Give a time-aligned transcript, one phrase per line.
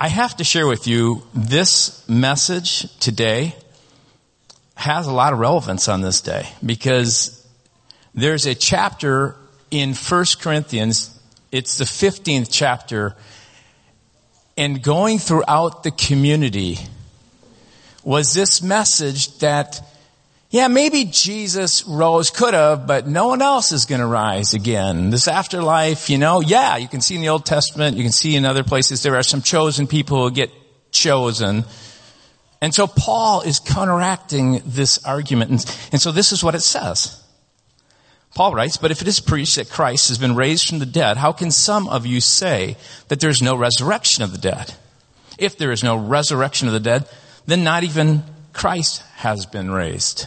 [0.00, 3.56] I have to share with you this message today
[4.76, 7.44] has a lot of relevance on this day because
[8.14, 9.34] there's a chapter
[9.72, 11.18] in 1 Corinthians,
[11.50, 13.16] it's the 15th chapter,
[14.56, 16.78] and going throughout the community
[18.04, 19.80] was this message that,
[20.50, 25.10] yeah, maybe Jesus rose, could have, but no one else is going to rise again.
[25.10, 28.34] This afterlife, you know, yeah, you can see in the Old Testament, you can see
[28.34, 30.50] in other places there are some chosen people who get
[30.90, 31.64] chosen.
[32.62, 35.50] And so Paul is counteracting this argument.
[35.50, 37.22] And, and so this is what it says.
[38.34, 41.18] Paul writes, but if it is preached that Christ has been raised from the dead,
[41.18, 44.74] how can some of you say that there's no resurrection of the dead?
[45.38, 47.06] If there is no resurrection of the dead,
[47.44, 48.22] then not even
[48.54, 50.26] Christ has been raised.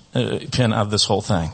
[0.13, 1.51] uh, pin of this whole thing.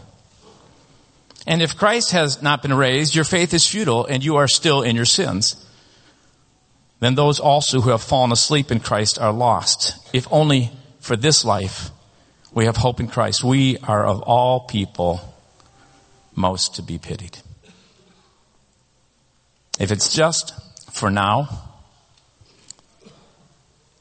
[1.46, 4.82] And if Christ has not been raised, your faith is futile and you are still
[4.82, 5.64] in your sins.
[7.00, 11.46] Then those also who have fallen asleep in Christ are lost, if only for this
[11.46, 11.92] life
[12.52, 13.44] we have hope in Christ.
[13.44, 15.22] We are of all people
[16.36, 17.38] most to be pitied.
[19.80, 20.54] If it's just
[20.92, 21.48] for now,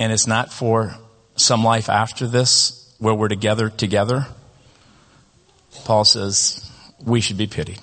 [0.00, 0.96] and it's not for
[1.36, 4.26] some life after this where we're together together,
[5.84, 6.70] Paul says
[7.04, 7.78] we should be pitied.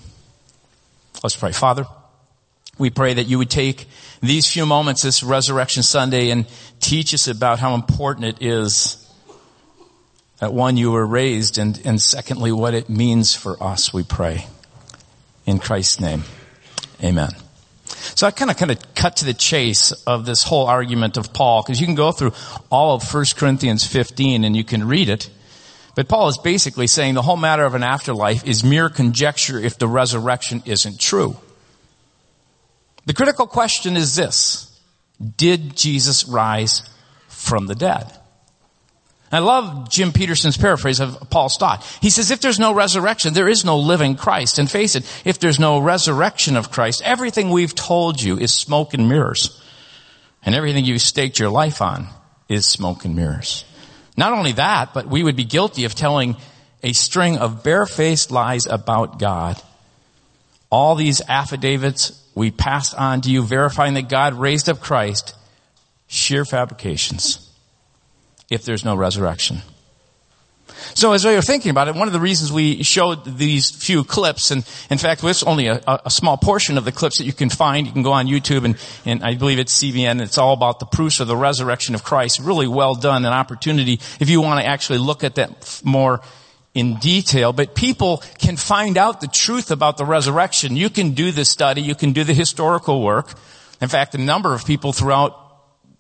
[1.23, 1.51] Let's pray.
[1.51, 1.85] Father,
[2.77, 3.87] we pray that you would take
[4.21, 6.47] these few moments this Resurrection Sunday and
[6.79, 8.99] teach us about how important it is
[10.39, 14.47] that one, you were raised, and, and secondly, what it means for us, we pray.
[15.45, 16.23] In Christ's name.
[17.01, 17.29] Amen.
[17.85, 21.31] So I kind of kind of cut to the chase of this whole argument of
[21.31, 22.33] Paul, because you can go through
[22.69, 25.29] all of 1 Corinthians 15 and you can read it.
[25.95, 29.77] But Paul is basically saying the whole matter of an afterlife is mere conjecture if
[29.77, 31.37] the resurrection isn't true.
[33.05, 34.69] The critical question is this.
[35.37, 36.81] Did Jesus rise
[37.27, 38.11] from the dead?
[39.31, 41.83] I love Jim Peterson's paraphrase of Paul's thought.
[42.01, 44.59] He says, if there's no resurrection, there is no living Christ.
[44.59, 48.93] And face it, if there's no resurrection of Christ, everything we've told you is smoke
[48.93, 49.59] and mirrors.
[50.45, 52.09] And everything you've staked your life on
[52.47, 53.65] is smoke and mirrors.
[54.15, 56.35] Not only that, but we would be guilty of telling
[56.83, 59.61] a string of barefaced lies about God.
[60.69, 65.35] All these affidavits we passed on to you verifying that God raised up Christ,
[66.07, 67.49] sheer fabrications
[68.49, 69.61] if there's no resurrection.
[70.93, 74.03] So as we were thinking about it, one of the reasons we showed these few
[74.03, 77.33] clips, and in fact, it's only a, a, small portion of the clips that you
[77.33, 77.87] can find.
[77.87, 80.21] You can go on YouTube, and, and I believe it's CBN.
[80.21, 82.39] It's all about the proofs of the resurrection of Christ.
[82.39, 86.21] Really well done, an opportunity if you want to actually look at that more
[86.73, 87.53] in detail.
[87.53, 90.75] But people can find out the truth about the resurrection.
[90.75, 91.81] You can do the study.
[91.81, 93.33] You can do the historical work.
[93.81, 95.39] In fact, a number of people throughout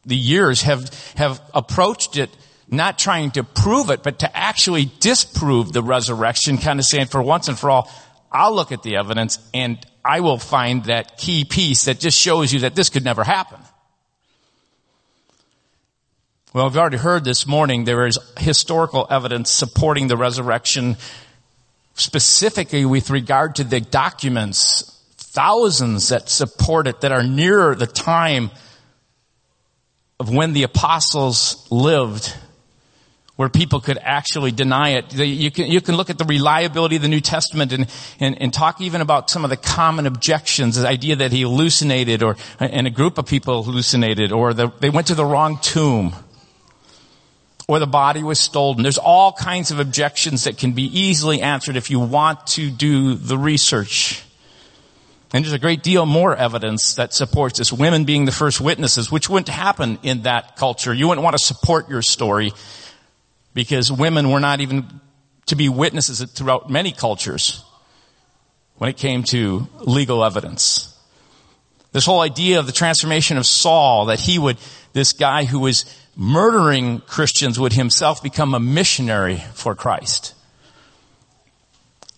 [0.05, 2.29] the years have, have approached it
[2.73, 7.21] not trying to prove it, but to actually disprove the resurrection, kind of saying for
[7.21, 7.91] once and for all,
[8.31, 12.51] I'll look at the evidence and I will find that key piece that just shows
[12.51, 13.59] you that this could never happen.
[16.53, 20.97] Well, we've already heard this morning there is historical evidence supporting the resurrection,
[21.95, 28.51] specifically with regard to the documents, thousands that support it that are nearer the time
[30.19, 32.35] of when the apostles lived
[33.35, 35.13] where people could actually deny it.
[35.13, 37.89] You can, you can look at the reliability of the New Testament and,
[38.19, 42.21] and, and talk even about some of the common objections, the idea that he hallucinated
[42.21, 46.13] or, and a group of people hallucinated or the, they went to the wrong tomb
[47.67, 48.83] or the body was stolen.
[48.83, 53.15] There's all kinds of objections that can be easily answered if you want to do
[53.15, 54.23] the research.
[55.33, 57.73] And there's a great deal more evidence that supports this.
[57.73, 60.93] Women being the first witnesses, which wouldn't happen in that culture.
[60.93, 62.51] You wouldn't want to support your story
[63.53, 65.01] because women were not even
[65.47, 67.63] to be witnesses throughout many cultures
[68.77, 70.89] when it came to legal evidence.
[71.91, 74.57] This whole idea of the transformation of Saul, that he would,
[74.93, 75.85] this guy who was
[76.15, 80.33] murdering Christians would himself become a missionary for Christ.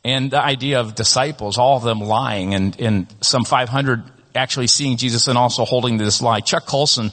[0.04, 4.04] And the idea of disciples, all of them lying and, and some 500
[4.36, 6.42] actually seeing Jesus and also holding this lie.
[6.42, 7.12] Chuck Colson,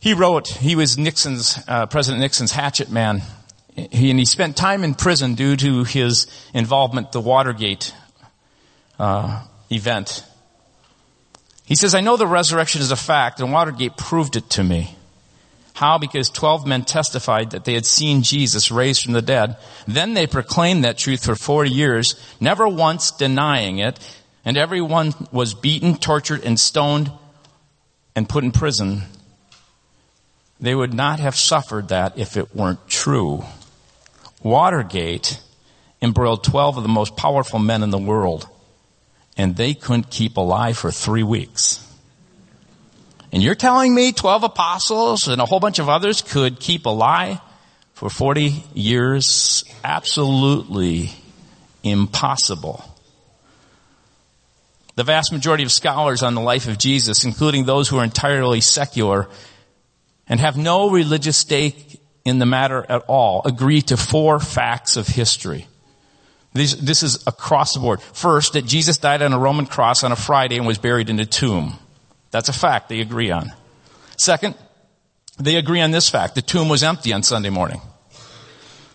[0.00, 3.22] he wrote, he was Nixon's, uh, President Nixon's hatchet man.
[3.74, 7.94] He, and he spent time in prison due to his involvement the Watergate
[8.98, 10.24] uh, event.
[11.64, 14.96] He says, I know the resurrection is a fact and Watergate proved it to me.
[15.74, 15.98] How?
[15.98, 19.56] Because 12 men testified that they had seen Jesus raised from the dead.
[19.86, 24.00] Then they proclaimed that truth for 40 years, never once denying it,
[24.44, 27.12] and everyone was beaten, tortured, and stoned
[28.16, 29.02] and put in prison.
[30.60, 33.44] They would not have suffered that if it weren't true.
[34.42, 35.40] Watergate
[36.02, 38.48] embroiled 12 of the most powerful men in the world,
[39.36, 41.84] and they couldn't keep alive for three weeks.
[43.32, 46.90] And you're telling me 12 apostles and a whole bunch of others could keep a
[46.90, 47.40] lie
[47.94, 49.64] for 40 years?
[49.84, 51.10] Absolutely
[51.82, 52.84] impossible.
[54.94, 58.60] The vast majority of scholars on the life of Jesus, including those who are entirely
[58.60, 59.28] secular
[60.28, 65.06] and have no religious stake in the matter at all, agree to four facts of
[65.06, 65.66] history.
[66.52, 68.00] This, this is across the board.
[68.00, 71.20] First, that Jesus died on a Roman cross on a Friday and was buried in
[71.20, 71.78] a tomb.
[72.30, 73.52] That's a fact they agree on.
[74.16, 74.54] Second,
[75.38, 76.34] they agree on this fact.
[76.34, 77.80] The tomb was empty on Sunday morning.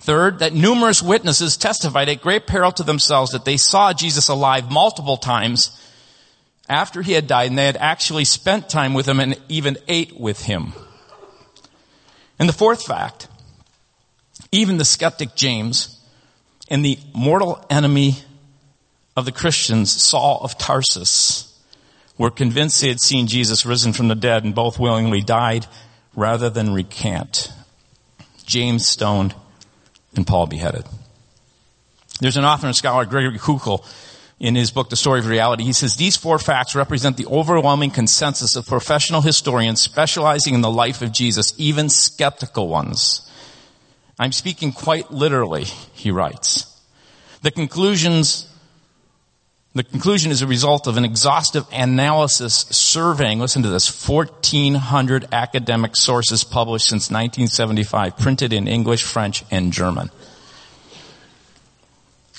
[0.01, 4.69] Third, that numerous witnesses testified at great peril to themselves that they saw Jesus alive
[4.69, 5.79] multiple times
[6.67, 10.19] after he had died and they had actually spent time with him and even ate
[10.19, 10.73] with him.
[12.43, 13.29] And the fourth fact,
[14.51, 15.97] even the skeptic James
[16.69, 18.17] and the mortal enemy
[19.15, 21.57] of the Christians, Saul of Tarsus,
[22.17, 25.67] were convinced they had seen Jesus risen from the dead and both willingly died
[26.17, 27.49] rather than recant.
[28.45, 29.33] James stoned
[30.13, 30.83] and Paul beheaded.
[32.19, 33.85] There's an author and scholar, Gregory Koukl,
[34.43, 35.63] in his book, The Story of Reality.
[35.63, 40.69] He says, these four facts represent the overwhelming consensus of professional historians specializing in the
[40.69, 43.31] life of Jesus, even skeptical ones.
[44.19, 45.63] I'm speaking quite literally,
[45.93, 46.69] he writes.
[47.41, 48.49] The conclusions
[49.75, 55.95] the conclusion is a result of an exhaustive analysis surveying, listen to this, 1400 academic
[55.95, 60.11] sources published since 1975, printed in English, French, and German.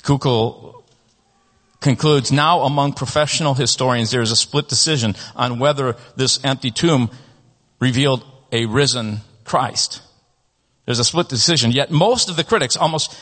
[0.01, 0.74] Koukl
[1.85, 7.11] concludes, now among professional historians there is a split decision on whether this empty tomb
[7.79, 10.01] revealed a risen Christ.
[10.85, 13.15] There's a split decision, yet most of the critics, almost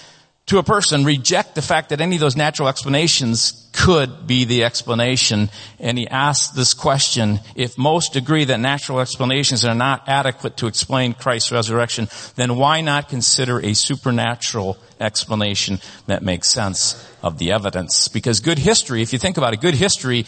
[0.46, 4.64] to a person reject the fact that any of those natural explanations could be the
[4.64, 5.50] explanation.
[5.80, 10.68] And he asks this question, if most agree that natural explanations are not adequate to
[10.68, 17.52] explain Christ's resurrection, then why not consider a supernatural explanation that makes sense of the
[17.52, 18.10] evidence?
[18.10, 20.26] Because good history, if you think about it, good history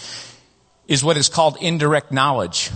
[0.87, 2.71] is what is called indirect knowledge.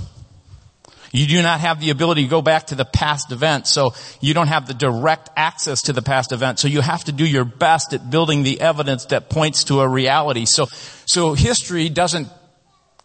[1.12, 4.34] You do not have the ability to go back to the past event, so you
[4.34, 6.60] don't have the direct access to the past event.
[6.60, 9.88] So you have to do your best at building the evidence that points to a
[9.88, 10.46] reality.
[10.46, 10.68] So,
[11.06, 12.28] so history doesn't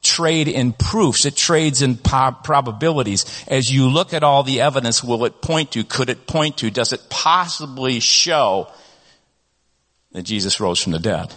[0.02, 1.24] trade in proofs.
[1.24, 3.24] It trades in po- probabilities.
[3.48, 6.70] As you look at all the evidence, will it point to, could it point to,
[6.70, 8.68] does it possibly show
[10.12, 11.34] that Jesus rose from the dead?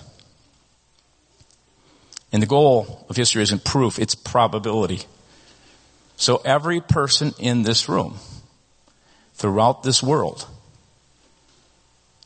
[2.33, 5.01] And the goal of history isn't proof, it's probability.
[6.17, 8.17] So every person in this room,
[9.35, 10.47] throughout this world,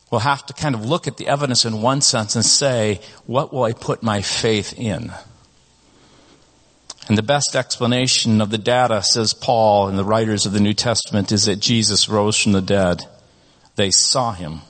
[0.09, 3.53] will have to kind of look at the evidence in one sense and say, what
[3.53, 5.11] will I put my faith in?
[7.07, 10.73] And the best explanation of the data, says Paul and the writers of the New
[10.73, 13.05] Testament, is that Jesus rose from the dead.
[13.75, 14.61] They saw him.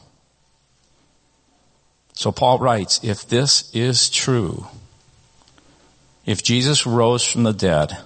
[2.13, 4.67] So Paul writes, if this is true,
[6.25, 7.97] if Jesus rose from the dead,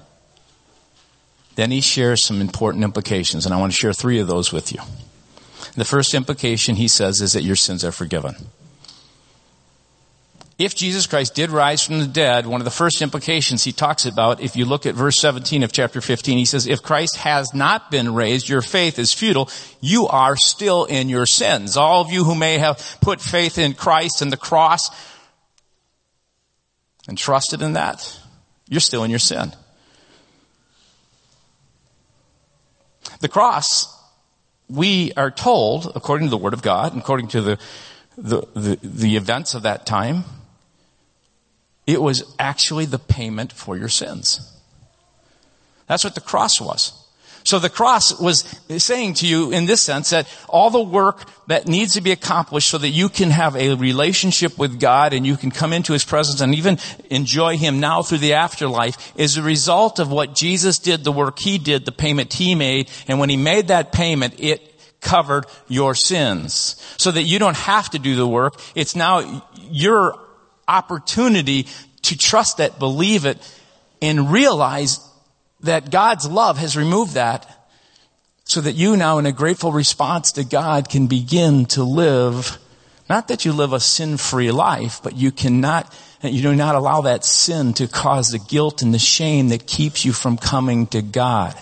[1.56, 4.72] then he shares some important implications, and I want to share three of those with
[4.72, 4.80] you.
[5.76, 8.36] The first implication he says is that your sins are forgiven.
[10.58, 14.06] If Jesus Christ did rise from the dead, one of the first implications he talks
[14.06, 17.54] about, if you look at verse 17 of chapter 15, he says, if Christ has
[17.54, 19.50] not been raised, your faith is futile.
[19.82, 21.76] You are still in your sins.
[21.76, 24.90] All of you who may have put faith in Christ and the cross
[27.06, 28.18] and trusted in that,
[28.70, 29.52] you're still in your sin.
[33.20, 33.88] The cross,
[34.70, 37.60] we are told, according to the Word of God, according to the,
[38.18, 40.24] the, the, the events of that time,
[41.86, 44.52] it was actually the payment for your sins.
[45.88, 47.05] That's what the cross was.
[47.46, 48.44] So the cross was
[48.78, 52.68] saying to you in this sense that all the work that needs to be accomplished
[52.68, 56.04] so that you can have a relationship with God and you can come into His
[56.04, 56.80] presence and even
[57.12, 61.38] enjoy Him now through the afterlife is a result of what Jesus did, the work
[61.38, 62.90] He did, the payment He made.
[63.08, 66.82] And when He made that payment, it covered your sins.
[66.98, 68.60] So that you don't have to do the work.
[68.74, 70.20] It's now your
[70.68, 71.68] opportunity
[72.02, 73.38] to trust that, believe it,
[74.02, 75.00] and realize
[75.66, 77.50] that God's love has removed that
[78.46, 82.58] so that you now in a grateful response to God can begin to live,
[83.10, 85.92] not that you live a sin-free life, but you cannot,
[86.22, 90.06] you do not allow that sin to cause the guilt and the shame that keeps
[90.06, 91.56] you from coming to God.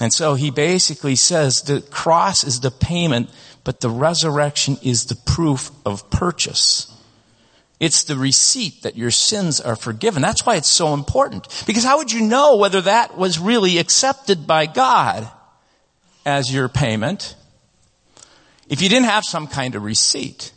[0.00, 3.30] And so he basically says the cross is the payment,
[3.62, 6.93] but the resurrection is the proof of purchase.
[7.80, 10.22] It's the receipt that your sins are forgiven.
[10.22, 11.64] That's why it's so important.
[11.66, 15.28] Because how would you know whether that was really accepted by God
[16.24, 17.34] as your payment
[18.68, 20.52] if you didn't have some kind of receipt?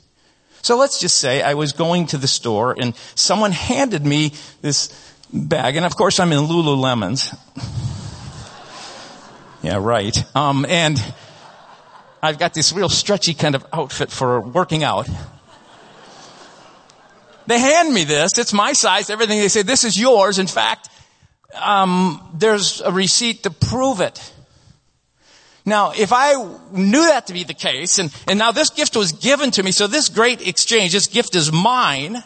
[0.62, 4.90] So let's just say I was going to the store and someone handed me this
[5.34, 7.38] bag, and of course I'm in Lululemons.
[9.64, 10.16] yeah, right.
[10.36, 11.02] Um, and
[12.22, 15.10] I've got this real stretchy kind of outfit for working out.
[17.48, 18.38] They hand me this.
[18.38, 19.40] It's my size, everything.
[19.40, 20.38] They say, this is yours.
[20.38, 20.90] In fact,
[21.56, 24.34] um, there's a receipt to prove it.
[25.66, 26.36] Now, if I
[26.72, 29.72] knew that to be the case, and, and now this gift was given to me,
[29.72, 32.24] so this great exchange, this gift is mine,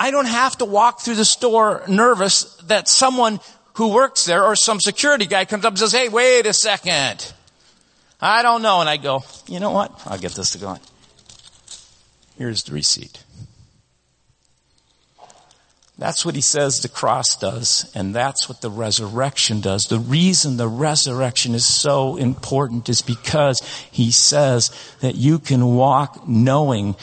[0.00, 3.40] I don't have to walk through the store nervous that someone
[3.74, 7.32] who works there or some security guy comes up and says, hey, wait a second.
[8.20, 8.80] I don't know.
[8.80, 10.00] And I go, you know what?
[10.06, 10.80] I'll get this to go on.
[12.36, 13.23] Here's the receipt.
[15.96, 19.82] That's what he says the cross does, and that's what the resurrection does.
[19.82, 23.60] The reason the resurrection is so important is because
[23.92, 26.96] he says that you can walk knowing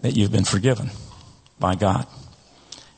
[0.00, 0.90] that you've been forgiven
[1.60, 2.08] by God.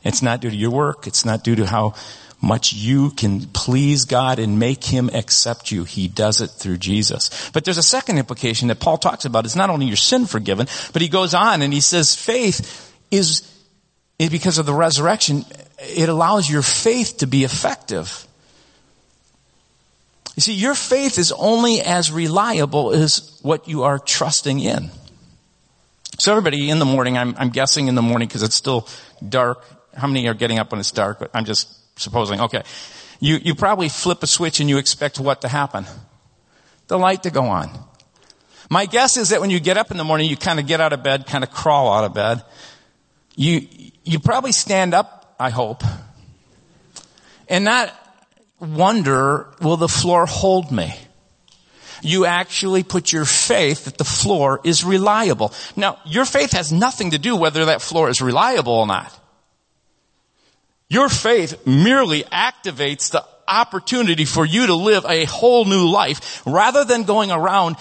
[0.03, 1.05] It's not due to your work.
[1.05, 1.93] It's not due to how
[2.41, 5.83] much you can please God and make Him accept you.
[5.83, 7.49] He does it through Jesus.
[7.51, 9.45] But there's a second implication that Paul talks about.
[9.45, 13.51] It's not only your sin forgiven, but he goes on and he says faith is
[14.17, 15.45] because of the resurrection,
[15.79, 18.27] it allows your faith to be effective.
[20.35, 24.89] You see, your faith is only as reliable as what you are trusting in.
[26.17, 28.87] So everybody in the morning, I'm, I'm guessing in the morning because it's still
[29.27, 29.63] dark.
[29.93, 31.19] How many are getting up when it's dark?
[31.19, 31.69] But I'm just
[31.99, 32.41] supposing.
[32.41, 32.63] Okay.
[33.19, 35.85] You, you probably flip a switch and you expect what to happen?
[36.87, 37.69] The light to go on.
[38.69, 40.81] My guess is that when you get up in the morning, you kind of get
[40.81, 42.43] out of bed, kind of crawl out of bed.
[43.35, 43.67] You,
[44.03, 45.83] you probably stand up, I hope,
[47.49, 47.93] and not
[48.59, 50.93] wonder, will the floor hold me?
[52.01, 55.53] You actually put your faith that the floor is reliable.
[55.75, 59.19] Now, your faith has nothing to do whether that floor is reliable or not.
[60.87, 66.83] Your faith merely activates the opportunity for you to live a whole new life rather
[66.85, 67.75] than going around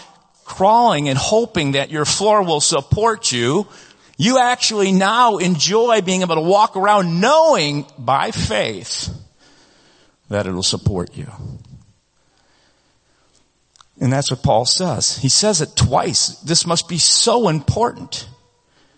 [0.44, 3.66] crawling and hoping that your floor will support you
[4.16, 9.08] you actually now enjoy being able to walk around knowing by faith
[10.28, 11.30] that it'll support you.
[14.00, 15.18] And that's what Paul says.
[15.18, 16.28] He says it twice.
[16.40, 18.28] This must be so important.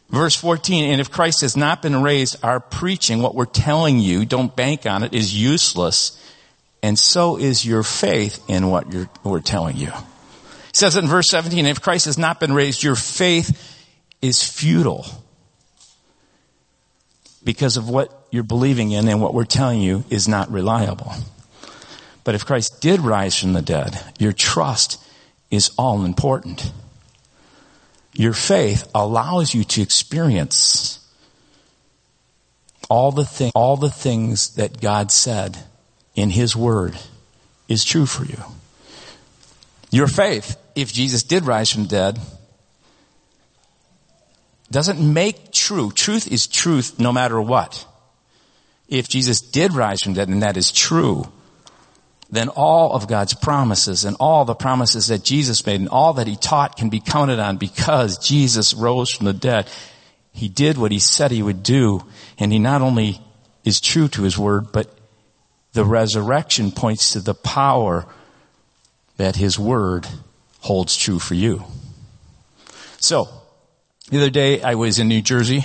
[0.09, 4.25] Verse 14, and if Christ has not been raised, our preaching, what we're telling you,
[4.25, 6.23] don't bank on it, is useless.
[6.83, 8.87] And so is your faith in what
[9.25, 9.91] we're telling you.
[9.91, 13.76] He says it in verse 17, if Christ has not been raised, your faith
[14.23, 15.07] is futile
[17.45, 21.13] because of what you're believing in and what we're telling you is not reliable.
[22.25, 25.03] But if Christ did rise from the dead, your trust
[25.51, 26.73] is all important.
[28.15, 30.99] Your faith allows you to experience
[32.89, 35.57] all the thing, all the things that God said
[36.15, 36.99] in His Word
[37.69, 38.43] is true for you.
[39.91, 42.19] Your faith, if Jesus did rise from the dead,
[44.71, 45.91] doesn't make true.
[45.93, 47.87] Truth is truth no matter what.
[48.89, 51.31] If Jesus did rise from the dead and that is true,
[52.31, 56.27] then all of God's promises and all the promises that Jesus made and all that
[56.27, 59.71] he taught can be counted on because Jesus rose from the dead.
[60.33, 62.05] He did what he said he would do
[62.39, 63.21] and he not only
[63.65, 64.93] is true to his word, but
[65.73, 68.07] the resurrection points to the power
[69.17, 70.07] that his word
[70.61, 71.65] holds true for you.
[72.99, 73.29] So,
[74.11, 75.65] the other day I was in New Jersey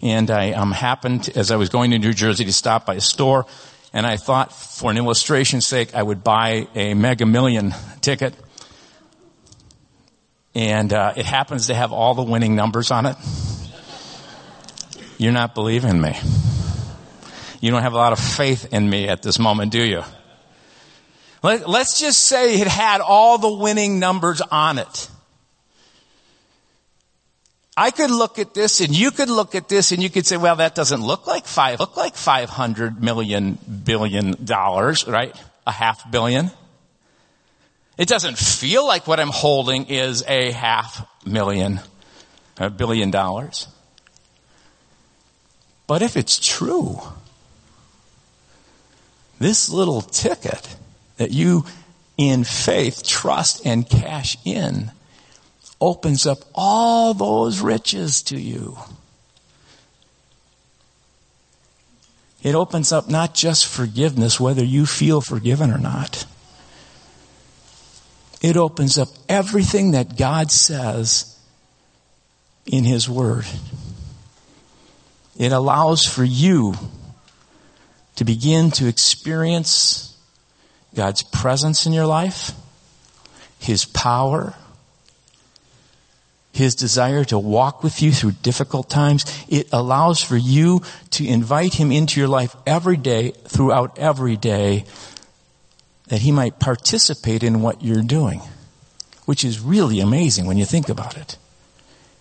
[0.00, 3.00] and I um, happened, as I was going to New Jersey, to stop by a
[3.00, 3.46] store
[3.92, 8.34] and I thought for an illustration's sake I would buy a mega million ticket.
[10.54, 13.16] And uh, it happens to have all the winning numbers on it.
[15.18, 16.18] You're not believing me.
[17.60, 20.02] You don't have a lot of faith in me at this moment, do you?
[21.42, 25.10] Let, us just say it had all the winning numbers on it.
[27.80, 30.36] I could look at this and you could look at this and you could say,
[30.36, 35.34] well, that doesn't look like five, look like 500 million billion dollars, right?
[35.66, 36.50] A half billion.
[37.96, 41.80] It doesn't feel like what I'm holding is a half million,
[42.58, 43.66] a billion dollars.
[45.86, 47.00] But if it's true,
[49.38, 50.76] this little ticket
[51.16, 51.64] that you
[52.18, 54.92] in faith trust and cash in
[55.80, 58.76] opens up all those riches to you.
[62.42, 66.26] It opens up not just forgiveness, whether you feel forgiven or not.
[68.40, 71.38] It opens up everything that God says
[72.64, 73.44] in His Word.
[75.36, 76.74] It allows for you
[78.16, 80.16] to begin to experience
[80.94, 82.52] God's presence in your life,
[83.58, 84.54] His power,
[86.52, 89.24] his desire to walk with you through difficult times.
[89.48, 94.84] It allows for you to invite Him into your life every day, throughout every day,
[96.08, 98.42] that He might participate in what you're doing,
[99.26, 101.36] which is really amazing when you think about it.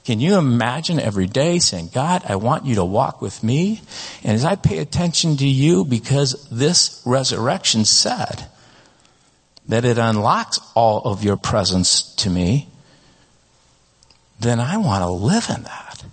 [0.05, 3.81] Can you imagine every day saying, God, I want you to walk with me?
[4.24, 8.45] And as I pay attention to you, because this resurrection said
[9.67, 12.68] that it unlocks all of your presence to me,
[14.39, 16.03] then I want to live in that.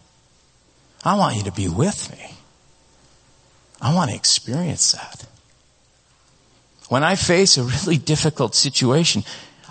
[1.04, 2.32] I want you to be with me.
[3.80, 5.26] I want to experience that.
[6.88, 9.24] When I face a really difficult situation,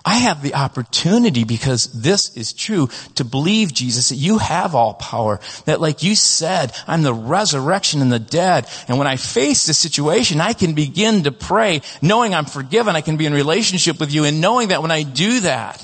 [0.06, 4.94] I have the opportunity because this is true to believe Jesus that you have all
[4.94, 5.40] power.
[5.66, 8.68] That like you said, I'm the resurrection and the dead.
[8.88, 12.96] And when I face this situation, I can begin to pray knowing I'm forgiven.
[12.96, 15.84] I can be in relationship with you and knowing that when I do that,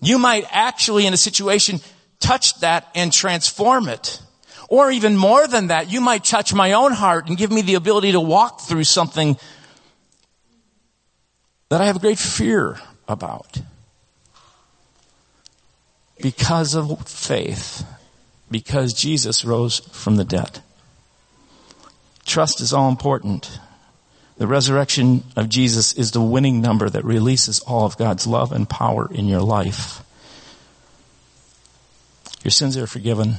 [0.00, 1.80] you might actually in a situation
[2.20, 4.20] touch that and transform it.
[4.68, 7.74] Or even more than that, you might touch my own heart and give me the
[7.74, 9.36] ability to walk through something
[11.70, 13.58] that I have great fear about.
[16.20, 17.86] Because of faith.
[18.50, 20.60] Because Jesus rose from the dead.
[22.24, 23.58] Trust is all important.
[24.38, 28.68] The resurrection of Jesus is the winning number that releases all of God's love and
[28.68, 30.02] power in your life.
[32.44, 33.34] Your sins are forgiven.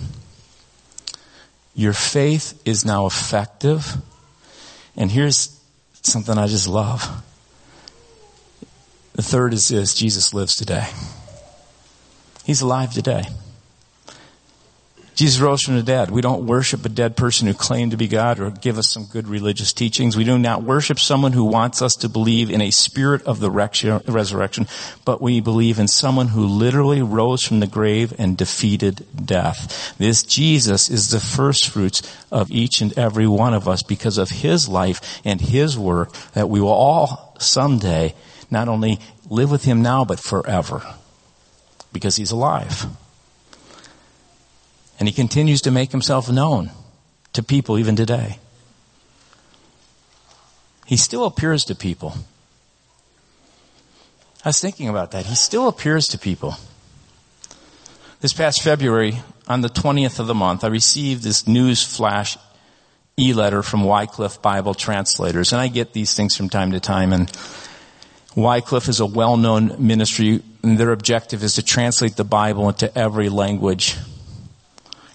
[1.73, 3.95] Your faith is now effective.
[4.97, 5.57] And here's
[6.01, 7.23] something I just love.
[9.13, 10.89] The third is this Jesus lives today.
[12.43, 13.23] He's alive today.
[15.19, 16.11] Jesus rose from the dead.
[16.11, 19.03] We don't worship a dead person who claimed to be God or give us some
[19.03, 20.15] good religious teachings.
[20.15, 23.51] We do not worship someone who wants us to believe in a spirit of the
[23.51, 24.67] resurrection,
[25.03, 29.93] but we believe in someone who literally rose from the grave and defeated death.
[29.97, 32.01] This Jesus is the first fruits
[32.31, 36.47] of each and every one of us because of his life and his work that
[36.47, 38.15] we will all someday
[38.49, 40.81] not only live with him now, but forever
[41.91, 42.85] because he's alive.
[44.99, 46.71] And he continues to make himself known
[47.33, 48.37] to people even today.
[50.85, 52.15] He still appears to people.
[54.43, 55.25] I was thinking about that.
[55.25, 56.55] He still appears to people.
[58.21, 62.37] This past February, on the 20th of the month, I received this news flash
[63.17, 65.53] e-letter from Wycliffe Bible translators.
[65.53, 67.13] And I get these things from time to time.
[67.13, 67.31] And
[68.35, 73.29] Wycliffe is a well-known ministry and their objective is to translate the Bible into every
[73.29, 73.95] language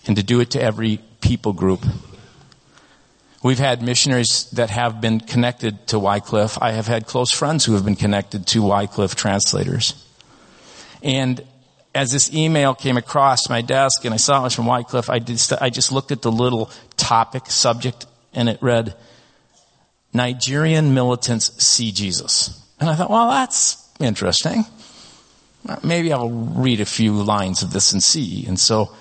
[0.06, 1.84] and to do it to every people group.
[3.42, 6.56] We've had missionaries that have been connected to Wycliffe.
[6.62, 9.94] I have had close friends who have been connected to Wycliffe translators.
[11.02, 11.44] And
[11.94, 15.18] as this email came across my desk and I saw it was from Wycliffe, I,
[15.18, 18.94] did, I just looked at the little topic subject and it read,
[20.14, 22.60] Nigerian militants see Jesus.
[22.80, 24.64] And I thought, well, that's interesting.
[25.82, 28.46] Maybe I'll read a few lines of this and see.
[28.46, 28.94] And so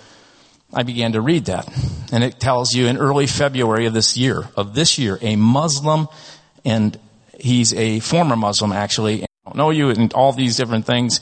[0.74, 1.68] I began to read that.
[2.12, 6.08] And it tells you in early February of this year, of this year, a Muslim,
[6.66, 7.00] and
[7.40, 11.20] he's a former Muslim actually, I don't know you and all these different things.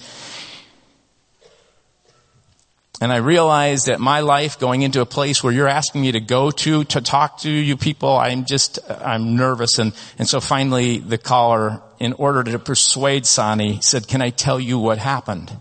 [3.02, 6.20] And I realized that my life going into a place where you're asking me to
[6.20, 9.80] go to, to talk to you people, I'm just, I'm nervous.
[9.80, 14.60] And, and so finally the caller, in order to persuade Sani, said, can I tell
[14.60, 15.52] you what happened?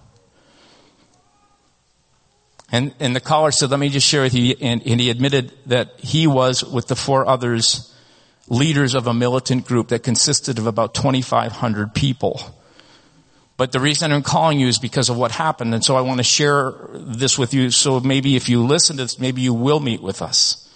[2.73, 5.53] And, and the caller said, let me just share with you, and, and he admitted
[5.67, 7.91] that he was with the four others
[8.51, 12.41] leaders of a militant group that consisted of about 2,500 people.
[13.57, 15.73] But the reason I'm calling you is because of what happened.
[15.75, 17.71] And so I want to share this with you.
[17.71, 20.67] So maybe if you listen to this, maybe you will meet with us.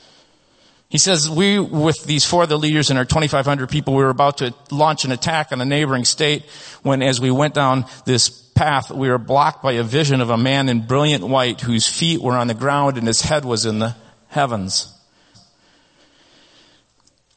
[0.88, 4.38] He says, we, with these four other leaders and our 2,500 people, we were about
[4.38, 6.44] to launch an attack on a neighboring state
[6.82, 10.36] when as we went down this path, we were blocked by a vision of a
[10.36, 13.78] man in brilliant white whose feet were on the ground and his head was in
[13.78, 13.94] the
[14.28, 14.90] heavens.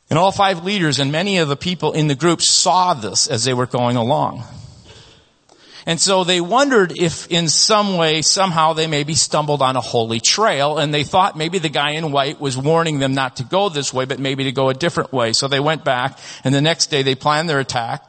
[0.10, 3.44] And all five leaders and many of the people in the group saw this as
[3.44, 4.44] they were going along.
[5.86, 10.20] And so they wondered if in some way, somehow they maybe stumbled on a holy
[10.20, 13.70] trail and they thought maybe the guy in white was warning them not to go
[13.70, 15.32] this way, but maybe to go a different way.
[15.32, 18.04] So they went back and the next day they planned their attack.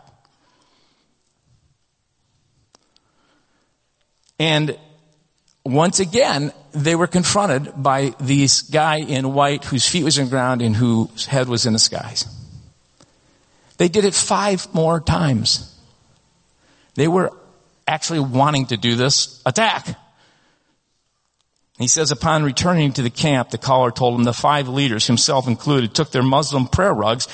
[4.39, 4.79] And
[5.65, 10.31] once again, they were confronted by this guy in white whose feet was in the
[10.31, 12.27] ground and whose head was in the skies.
[13.77, 15.75] They did it five more times.
[16.95, 17.33] They were
[17.87, 19.97] actually wanting to do this attack.
[21.79, 25.47] He says upon returning to the camp, the caller told him the five leaders, himself
[25.47, 27.29] included, took their Muslim prayer rugs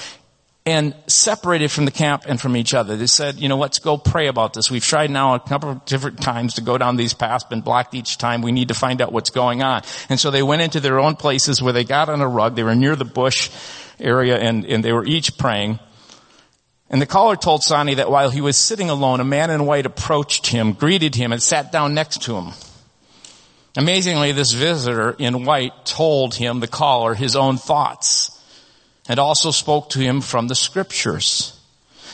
[0.67, 2.97] and separated from the camp and from each other.
[2.97, 4.71] They said, you know, let's go pray about this.
[4.71, 7.95] We've tried now a couple of different times to go down these paths, been blocked
[7.95, 8.41] each time.
[8.41, 9.83] We need to find out what's going on.
[10.09, 12.57] And so they went into their own places where they got on a rug.
[12.57, 13.51] They were near the bush
[14.01, 15.81] area and, and they were each praying.
[16.89, 19.85] And the caller told Sani that while he was sitting alone, a man in white
[19.85, 22.53] approached him, greeted him, and sat down next to him.
[23.77, 28.31] Amazingly, this visitor in white told him, the caller, his own thoughts,
[29.09, 31.59] and also spoke to him from the scriptures.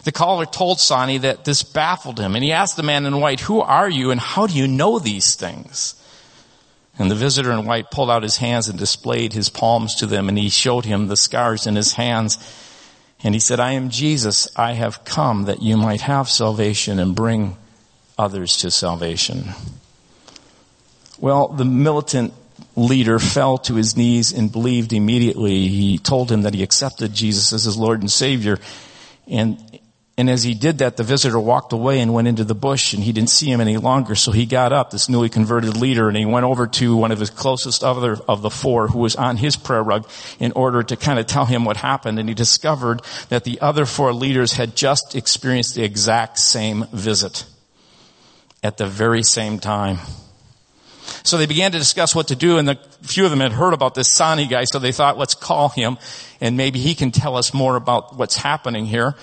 [0.05, 3.41] The caller told Sani that this baffled him, and he asked the man in white,
[3.41, 5.95] who are you and how do you know these things?
[6.99, 10.29] And the visitor in white pulled out his hands and displayed his palms to them,
[10.29, 12.39] and he showed him the scars in his hands
[13.23, 14.49] and he said, I am Jesus.
[14.57, 17.57] I have come that you might have salvation and bring
[18.19, 19.51] others to salvation.
[21.19, 22.33] Well, the militant
[22.77, 25.69] leader fell to his knees and believed immediately.
[25.69, 28.59] He told him that he accepted Jesus as his Lord and Savior.
[29.27, 29.59] And
[30.21, 33.03] and as he did that, the visitor walked away and went into the bush and
[33.03, 34.15] he didn't see him any longer.
[34.15, 37.19] So he got up, this newly converted leader, and he went over to one of
[37.19, 40.07] his closest other of the four who was on his prayer rug
[40.39, 42.19] in order to kind of tell him what happened.
[42.19, 47.47] And he discovered that the other four leaders had just experienced the exact same visit
[48.63, 50.01] at the very same time.
[51.23, 53.75] So they began to discuss what to do and a few of them had heard
[53.75, 55.99] about this Sani guy, so they thought, let's call him
[56.41, 59.15] and maybe he can tell us more about what's happening here.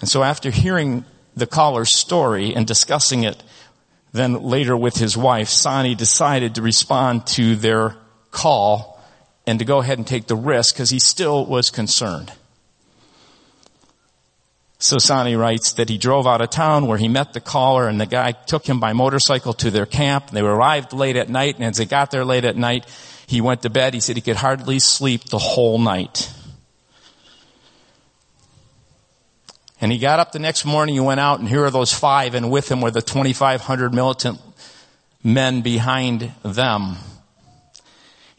[0.00, 1.04] And so after hearing
[1.36, 3.42] the caller's story and discussing it
[4.12, 7.96] then later with his wife, Sani decided to respond to their
[8.30, 9.00] call
[9.46, 12.32] and to go ahead and take the risk because he still was concerned.
[14.82, 18.00] So Sani writes that he drove out of town where he met the caller and
[18.00, 20.30] the guy took him by motorcycle to their camp.
[20.30, 22.86] They arrived late at night and as they got there late at night,
[23.26, 23.92] he went to bed.
[23.92, 26.32] He said he could hardly sleep the whole night.
[29.82, 32.34] And he got up the next morning, he went out and here are those five
[32.34, 34.40] and with him were the 2,500 militant
[35.22, 36.96] men behind them.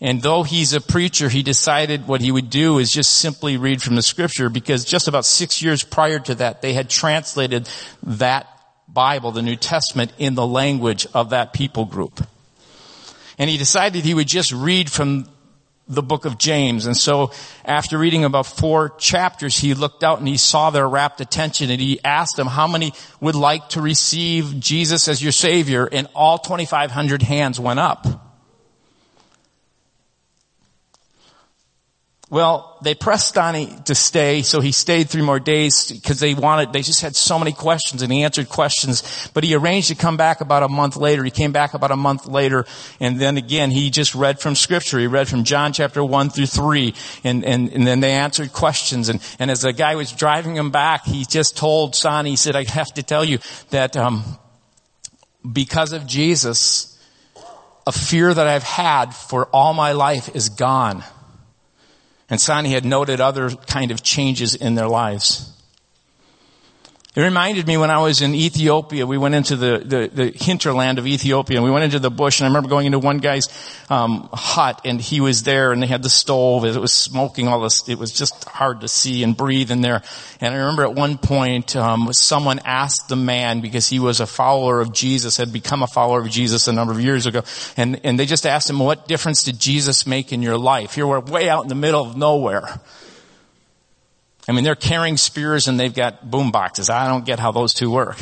[0.02, 3.84] And though he's a preacher, he decided what he would do is just simply read
[3.84, 7.70] from the scripture because just about six years prior to that, they had translated
[8.02, 8.48] that
[8.88, 12.26] Bible, the New Testament, in the language of that people group.
[13.38, 15.30] And he decided he would just read from
[15.88, 16.88] the book of James.
[16.88, 17.32] And so
[17.64, 21.80] after reading about four chapters, he looked out and he saw their rapt attention and
[21.80, 26.40] he asked them how many would like to receive Jesus as your savior and all
[26.40, 28.31] 2,500 hands went up.
[32.32, 36.72] Well, they pressed Sani to stay, so he stayed three more days because they wanted,
[36.72, 39.30] they just had so many questions and he answered questions.
[39.34, 41.26] But he arranged to come back about a month later.
[41.26, 42.65] He came back about a month later
[43.02, 44.98] and then again he just read from scripture.
[44.98, 49.10] He read from John chapter one through three and, and, and then they answered questions.
[49.10, 52.56] And, and as the guy was driving him back, he just told Sani, he said,
[52.56, 53.39] I have to tell you
[53.72, 54.24] that, um,
[55.52, 56.98] because of Jesus,
[57.86, 61.04] a fear that I've had for all my life is gone.
[62.32, 65.52] And Sani had noted other kind of changes in their lives.
[67.13, 70.97] It reminded me when I was in Ethiopia, we went into the, the, the, hinterland
[70.97, 73.50] of Ethiopia and we went into the bush and I remember going into one guy's,
[73.89, 77.50] um, hut and he was there and they had the stove, and it was smoking
[77.50, 80.04] all this, it was just hard to see and breathe in there.
[80.39, 84.26] And I remember at one point, um, someone asked the man because he was a
[84.26, 87.43] follower of Jesus, had become a follower of Jesus a number of years ago,
[87.76, 90.95] and, and they just asked him, what difference did Jesus make in your life?
[90.95, 92.80] Here we're way out in the middle of nowhere.
[94.52, 96.90] I mean, they're carrying spears and they've got boom boxes.
[96.90, 98.18] I don't get how those two work.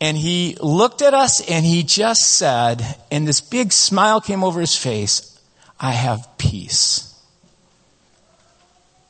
[0.00, 4.60] And he looked at us and he just said, and this big smile came over
[4.60, 5.40] his face,
[5.80, 7.12] I have peace.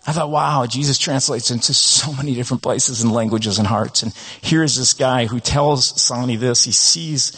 [0.06, 4.02] I thought, wow, Jesus translates into so many different places and languages and hearts.
[4.02, 6.64] And here's this guy who tells Sani this.
[6.64, 7.32] He sees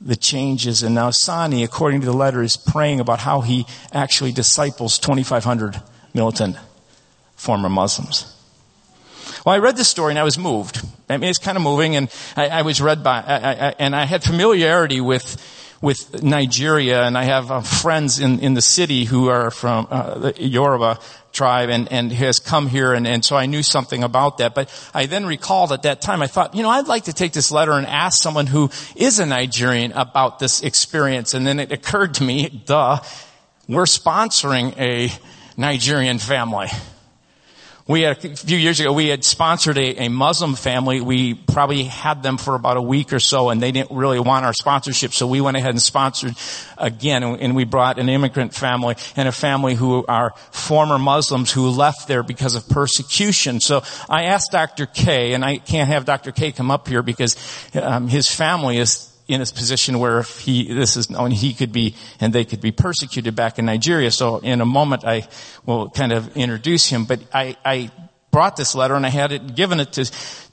[0.00, 0.82] the changes.
[0.82, 5.80] And now Sani, according to the letter, is praying about how he actually disciples 2,500
[6.16, 6.56] militant
[7.36, 8.32] former Muslims.
[9.44, 10.80] Well, I read this story and I was moved.
[11.08, 13.94] I mean, it's kind of moving, and I, I was read by, I, I, and
[13.94, 15.36] I had familiarity with
[15.82, 20.18] with Nigeria, and I have uh, friends in in the city who are from uh,
[20.18, 20.98] the Yoruba
[21.32, 24.54] tribe, and and has come here, and and so I knew something about that.
[24.54, 27.32] But I then recalled at that time, I thought, you know, I'd like to take
[27.32, 31.72] this letter and ask someone who is a Nigerian about this experience, and then it
[31.72, 32.98] occurred to me, duh,
[33.68, 35.10] we're sponsoring a
[35.56, 36.68] Nigerian family.
[37.88, 41.00] We had a few years ago, we had sponsored a, a, Muslim family.
[41.00, 44.44] We probably had them for about a week or so and they didn't really want
[44.44, 45.12] our sponsorship.
[45.12, 46.34] So we went ahead and sponsored
[46.76, 51.68] again and we brought an immigrant family and a family who are former Muslims who
[51.68, 53.60] left there because of persecution.
[53.60, 54.86] So I asked Dr.
[54.86, 56.32] K and I can't have Dr.
[56.32, 57.36] K come up here because
[57.76, 61.72] um, his family is in a position where if he, this is known, he could
[61.72, 64.10] be, and they could be persecuted back in Nigeria.
[64.10, 65.28] So in a moment I
[65.64, 67.90] will kind of introduce him, but I, I
[68.30, 70.04] brought this letter and I had it, given it to,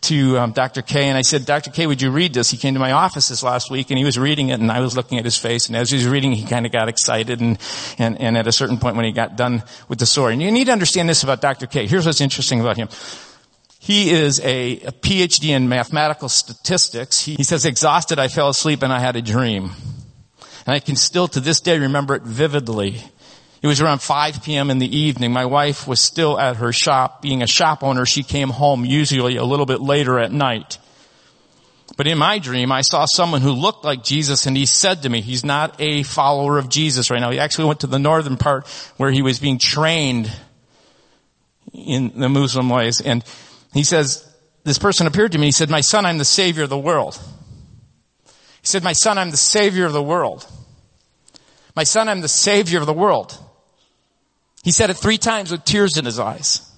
[0.02, 0.82] to um, Dr.
[0.82, 1.70] K and I said, Dr.
[1.70, 2.50] K, would you read this?
[2.50, 4.80] He came to my office this last week and he was reading it and I
[4.80, 7.42] was looking at his face and as he was reading he kind of got excited
[7.42, 7.60] and,
[7.98, 10.34] and, and at a certain point when he got done with the story.
[10.34, 11.68] And you need to understand this about Dr.
[11.68, 11.86] K.
[11.86, 12.88] Here's what's interesting about him.
[13.84, 17.20] He is a, a PhD in mathematical statistics.
[17.20, 19.72] He, he says, exhausted, I fell asleep and I had a dream.
[20.66, 23.02] And I can still to this day remember it vividly.
[23.62, 24.70] It was around 5 p.m.
[24.70, 25.34] in the evening.
[25.34, 27.22] My wife was still at her shop.
[27.22, 30.78] Being a shop owner, she came home usually a little bit later at night.
[31.98, 35.10] But in my dream, I saw someone who looked like Jesus and he said to
[35.10, 37.32] me, he's not a follower of Jesus right now.
[37.32, 38.66] He actually went to the northern part
[38.96, 40.32] where he was being trained
[41.74, 43.02] in the Muslim ways.
[43.02, 43.26] And
[43.74, 44.30] he says,
[44.64, 45.48] this person appeared to me.
[45.48, 47.20] He said, my son, I'm the savior of the world.
[48.26, 50.48] He said, my son, I'm the savior of the world.
[51.76, 53.38] My son, I'm the savior of the world.
[54.64, 56.70] He said it three times with tears in his eyes.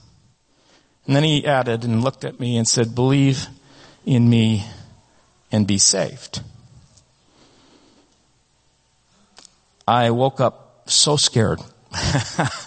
[1.06, 3.48] And then he added and looked at me and said, believe
[4.06, 4.66] in me
[5.52, 6.42] and be saved.
[9.88, 11.60] I woke up so scared.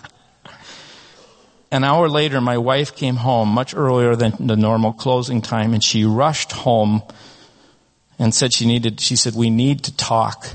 [1.71, 5.85] An hour later, my wife came home much earlier than the normal closing time and
[5.85, 7.03] she rushed home
[8.19, 10.49] and said she needed, she said, we need to talk.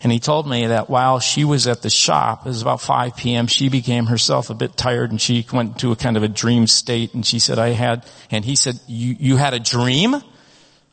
[0.00, 3.16] And he told me that while she was at the shop, it was about 5
[3.16, 6.28] p.m., she became herself a bit tired and she went into a kind of a
[6.28, 10.14] dream state and she said, I had, and he said, you, you had a dream?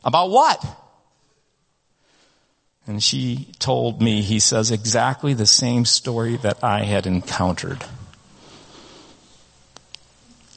[0.04, 0.64] About what?
[2.86, 7.84] And she told me, he says, exactly the same story that I had encountered.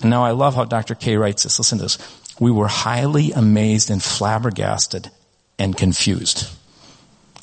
[0.06, 0.94] And now I love how Dr.
[0.94, 1.58] K writes this.
[1.58, 1.98] Listen to this.
[2.39, 5.10] We were highly amazed and flabbergasted
[5.58, 6.48] and confused.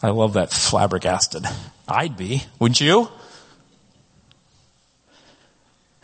[0.01, 1.44] I love that flabbergasted.
[1.88, 3.09] I'd be, wouldn't you?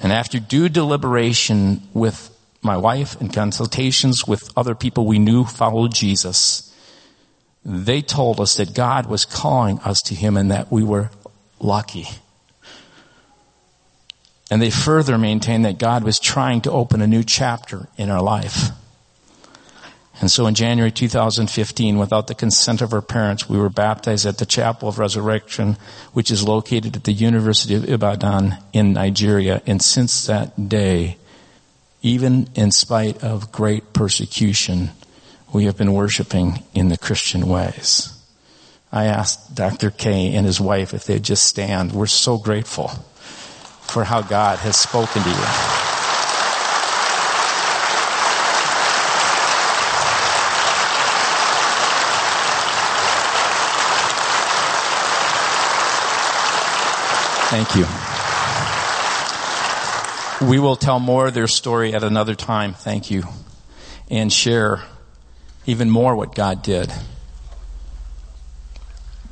[0.00, 5.94] And after due deliberation with my wife and consultations with other people we knew followed
[5.94, 6.74] Jesus,
[7.64, 11.12] they told us that God was calling us to Him and that we were
[11.60, 12.08] lucky
[14.50, 18.22] and they further maintain that God was trying to open a new chapter in our
[18.22, 18.70] life.
[20.20, 24.38] And so in January 2015, without the consent of our parents, we were baptized at
[24.38, 25.76] the Chapel of Resurrection,
[26.12, 29.62] which is located at the University of Ibadan in Nigeria.
[29.64, 31.18] And since that day,
[32.02, 34.90] even in spite of great persecution,
[35.52, 38.12] we have been worshiping in the Christian ways.
[38.90, 39.90] I asked Dr.
[39.90, 41.92] K and his wife if they'd just stand.
[41.92, 42.90] We're so grateful
[43.90, 45.78] for how God has spoken to you.
[57.50, 57.86] Thank you.
[60.46, 62.74] We will tell more of their story at another time.
[62.74, 63.24] Thank you.
[64.10, 64.82] And share
[65.66, 66.92] even more what God did.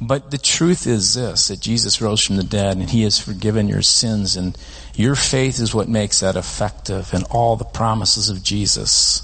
[0.01, 3.67] But the truth is this, that Jesus rose from the dead and he has forgiven
[3.69, 4.57] your sins and
[4.95, 9.23] your faith is what makes that effective and all the promises of Jesus.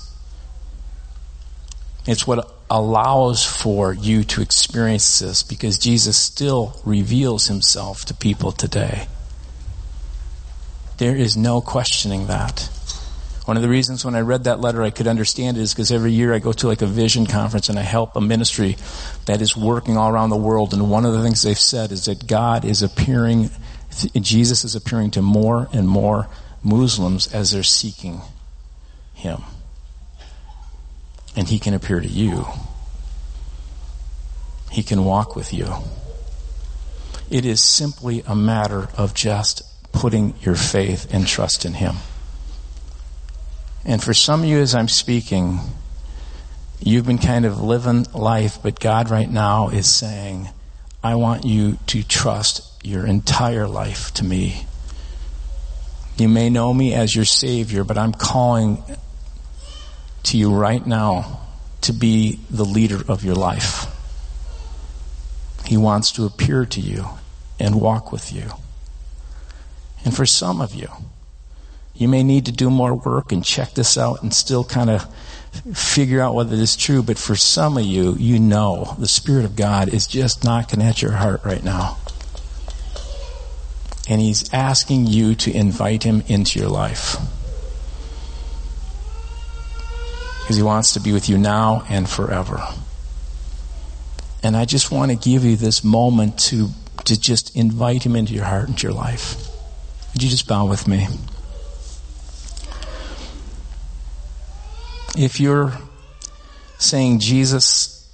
[2.07, 8.51] It's what allows for you to experience this because Jesus still reveals himself to people
[8.51, 9.09] today.
[10.97, 12.71] There is no questioning that.
[13.45, 15.91] One of the reasons when I read that letter I could understand it is because
[15.91, 18.77] every year I go to like a vision conference and I help a ministry
[19.27, 20.73] that is working all around the world.
[20.73, 23.51] And one of the things they've said is that God is appearing,
[24.15, 26.29] Jesus is appearing to more and more
[26.63, 28.21] Muslims as they're seeking
[29.13, 29.43] Him.
[31.35, 32.47] And He can appear to you.
[34.71, 35.69] He can walk with you.
[37.29, 41.97] It is simply a matter of just putting your faith and trust in Him.
[43.85, 45.59] And for some of you, as I'm speaking,
[46.81, 50.49] you've been kind of living life, but God right now is saying,
[51.03, 54.66] I want you to trust your entire life to me.
[56.16, 58.83] You may know me as your Savior, but I'm calling
[60.25, 61.40] to you right now
[61.81, 63.87] to be the leader of your life.
[65.66, 67.07] He wants to appear to you
[67.59, 68.51] and walk with you.
[70.05, 70.88] And for some of you,
[72.03, 75.07] you may need to do more work and check this out and still kind of
[75.73, 77.03] figure out whether it's true.
[77.03, 81.01] But for some of you, you know the Spirit of God is just knocking at
[81.01, 81.99] your heart right now.
[84.09, 87.17] And He's asking you to invite Him into your life.
[90.41, 92.61] Because He wants to be with you now and forever.
[94.43, 96.71] And I just want to give you this moment to,
[97.05, 99.37] to just invite Him into your heart, into your life.
[100.12, 101.07] Would you just bow with me?
[105.16, 105.72] If you're
[106.79, 108.11] saying, Jesus,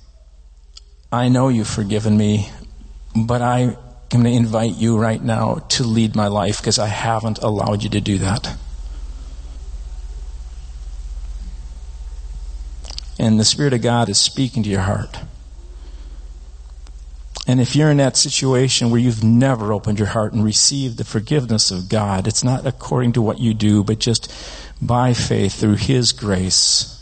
[1.12, 2.50] I know you've forgiven me,
[3.14, 3.76] but I am
[4.11, 7.90] going to invite you right now to lead my life because I haven't allowed you
[7.90, 8.56] to do that.
[13.18, 15.18] And the Spirit of God is speaking to your heart.
[17.48, 21.04] And if you're in that situation where you've never opened your heart and received the
[21.04, 24.30] forgiveness of God, it's not according to what you do, but just
[24.81, 26.95] by faith through His grace.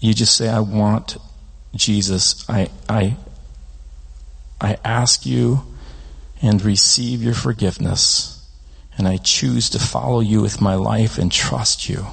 [0.00, 1.16] You just say, I want
[1.74, 2.48] Jesus.
[2.48, 3.16] I, I,
[4.60, 5.62] I ask you
[6.40, 8.34] and receive your forgiveness.
[8.96, 12.06] And I choose to follow you with my life and trust you.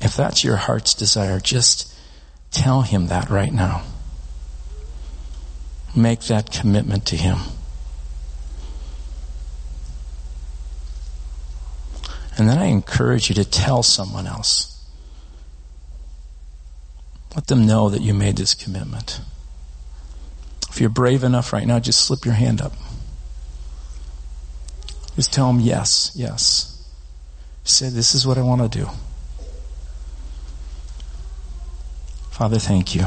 [0.00, 1.94] If that's your heart's desire, just
[2.50, 3.82] tell him that right now.
[5.94, 7.38] Make that commitment to him.
[12.36, 14.68] And then I encourage you to tell someone else.
[17.34, 19.20] Let them know that you made this commitment.
[20.68, 22.72] If you're brave enough right now, just slip your hand up.
[25.16, 26.68] Just tell them yes, yes.
[27.64, 28.88] Say, this is what I want to do.
[32.30, 33.06] Father, thank you.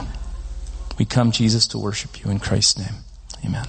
[0.97, 3.03] We come, Jesus, to worship you in Christ's name.
[3.43, 3.65] Amen.